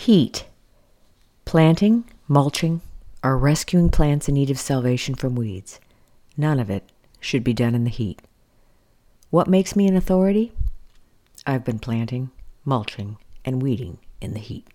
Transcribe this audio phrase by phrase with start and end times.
[0.00, 0.46] Heat.
[1.44, 2.80] Planting, mulching,
[3.22, 5.78] or rescuing plants in need of salvation from weeds.
[6.38, 8.22] None of it should be done in the heat.
[9.28, 10.52] What makes me an authority?
[11.46, 12.30] I've been planting,
[12.64, 14.66] mulching, and weeding in the heat.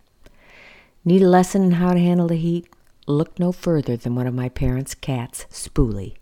[1.03, 2.67] Need a lesson in how to handle the heat?
[3.07, 6.17] Look no further than one of my parents' cats, Spoolie.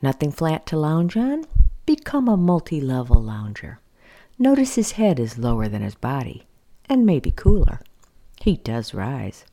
[0.00, 1.46] Nothing flat to lounge on?
[1.84, 3.80] Become a multi level lounger.
[4.38, 6.46] Notice his head is lower than his body,
[6.88, 7.80] and maybe cooler.
[8.40, 9.44] Heat does rise.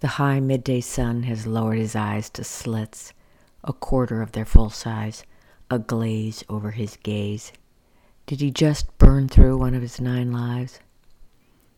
[0.00, 3.14] The high midday sun has lowered his eyes to slits,
[3.64, 5.24] a quarter of their full size,
[5.70, 7.52] a glaze over his gaze.
[8.26, 10.78] Did he just burn through one of his nine lives?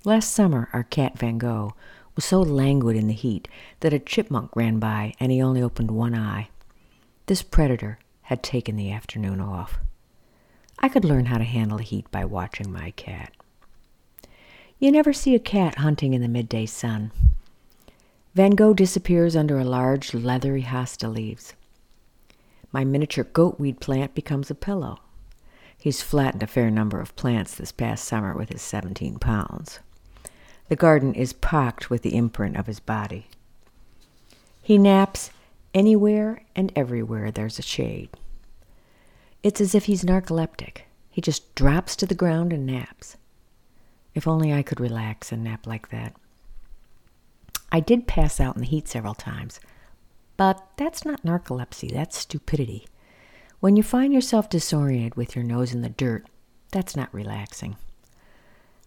[0.05, 1.75] Last summer, our cat Van Gogh
[2.17, 3.47] was so languid in the heat
[3.79, 6.49] that a chipmunk ran by and he only opened one eye.
[7.27, 9.79] This predator had taken the afternoon off.
[10.81, 13.33] I could learn how to handle heat by watching my cat.
[14.81, 17.11] You never see a cat hunting in the midday sun.
[18.35, 21.55] Van Gogh disappears under a large leathery hosta leaves.
[22.71, 25.01] My miniature goatweed plant becomes a pillow.
[25.77, 29.81] He's flattened a fair number of plants this past summer with his 17 pounds.
[30.69, 33.27] The garden is pocked with the imprint of his body.
[34.63, 35.33] He naps
[35.75, 38.11] anywhere and everywhere there's a shade.
[39.43, 40.83] It's as if he's narcoleptic.
[41.11, 43.17] He just drops to the ground and naps.
[44.19, 46.13] If only I could relax and nap like that.
[47.71, 49.61] I did pass out in the heat several times,
[50.37, 52.89] but that's not narcolepsy, that's stupidity.
[53.61, 56.27] When you find yourself disoriented with your nose in the dirt,
[56.73, 57.77] that's not relaxing.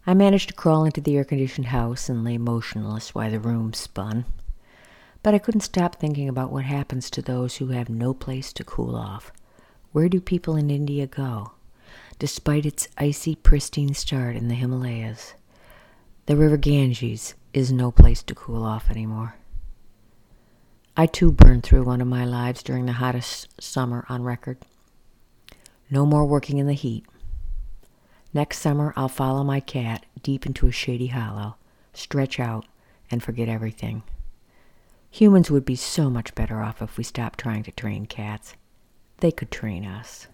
[0.06, 3.72] I managed to crawl into the air conditioned house and lay motionless while the room
[3.72, 4.26] spun.
[5.22, 8.64] But I couldn't stop thinking about what happens to those who have no place to
[8.64, 9.32] cool off.
[9.92, 11.52] Where do people in India go?
[12.22, 15.34] Despite its icy, pristine start in the Himalayas.
[16.26, 19.34] The river Ganges is no place to cool off anymore.
[20.96, 24.58] I too burned through one of my lives during the hottest summer on record.
[25.90, 27.04] No more working in the heat.
[28.32, 31.56] Next summer, I'll follow my cat deep into a shady hollow,
[31.92, 32.66] stretch out,
[33.10, 34.04] and forget everything.
[35.10, 38.54] Humans would be so much better off if we stopped trying to train cats.
[39.16, 40.28] They could train us.